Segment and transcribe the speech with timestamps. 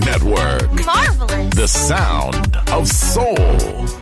[0.00, 0.70] Network.
[0.84, 1.54] Marvelous.
[1.54, 4.01] The sound of soul.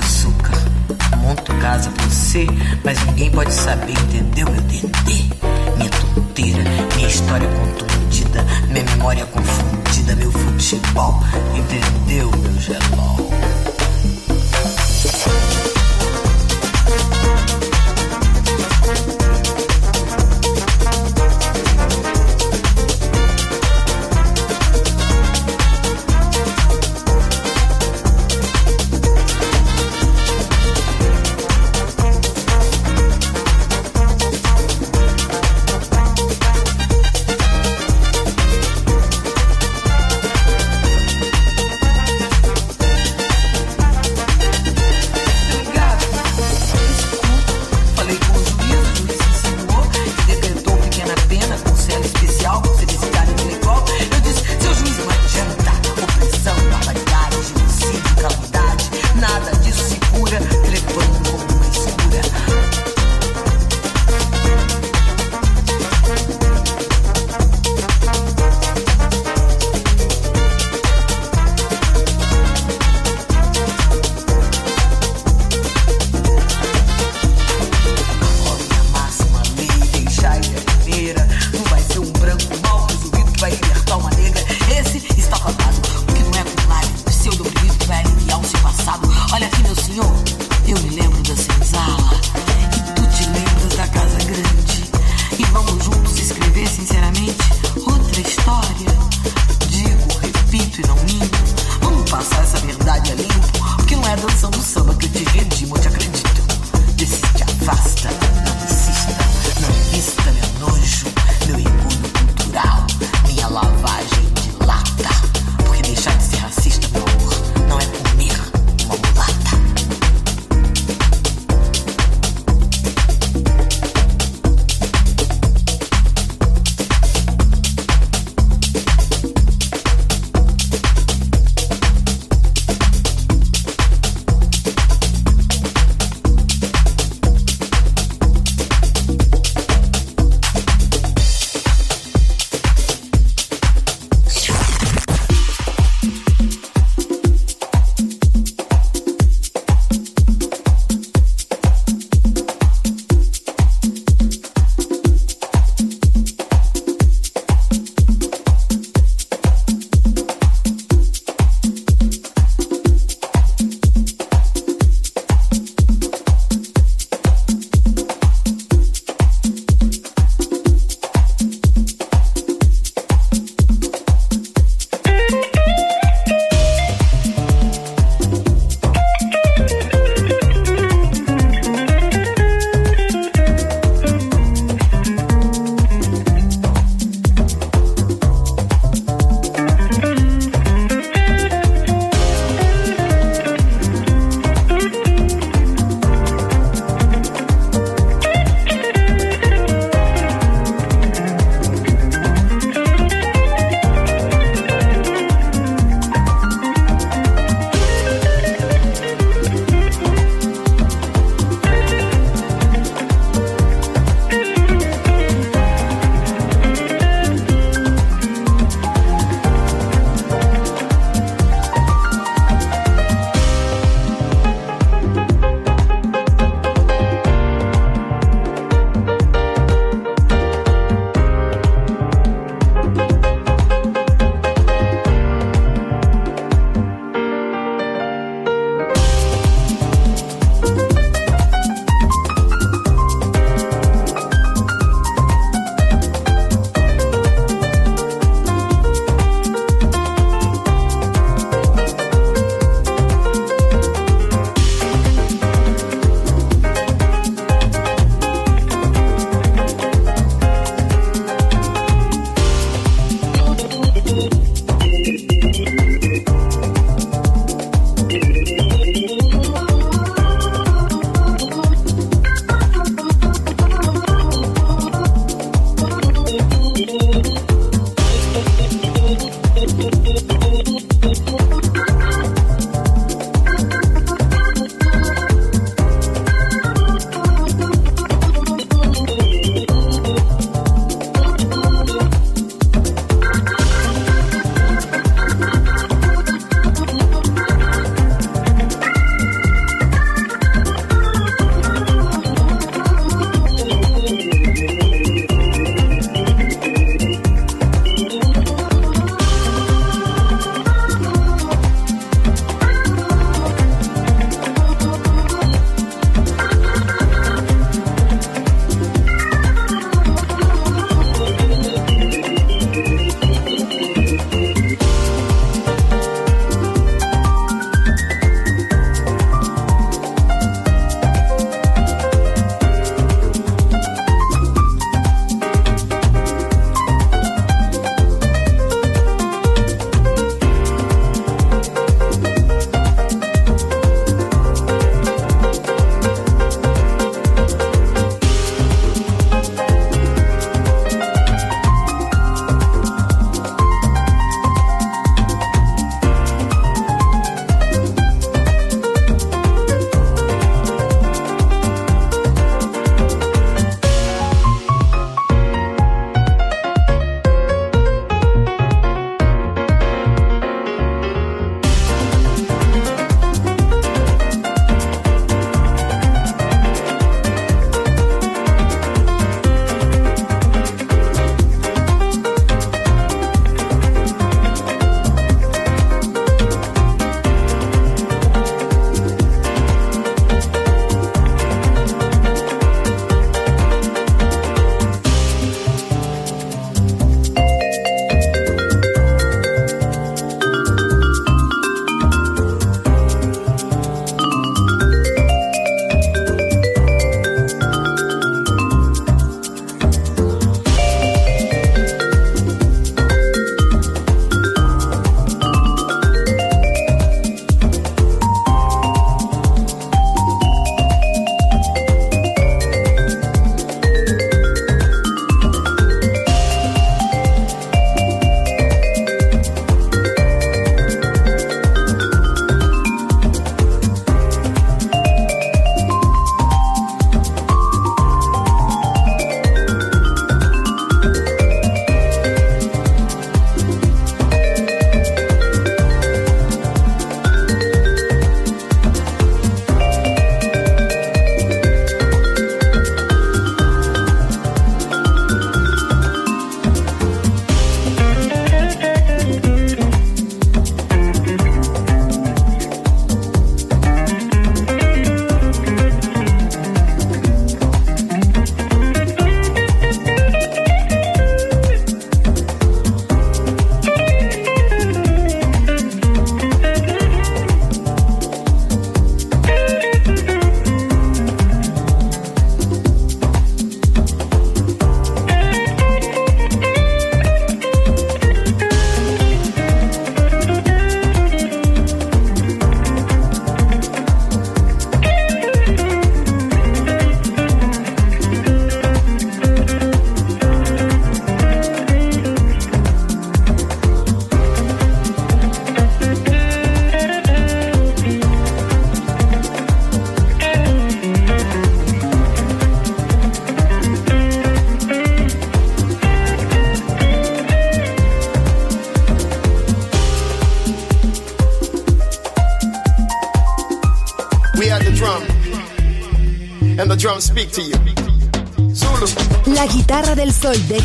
[0.00, 0.58] Açúcar.
[1.18, 2.46] Monto casa pra você,
[2.84, 5.30] mas ninguém pode saber, entendeu, meu dendê?
[5.76, 6.62] Minha tonteira,
[6.96, 11.22] minha história contundida, minha memória confundida, meu futebol,
[11.56, 13.30] entendeu, meu gelol?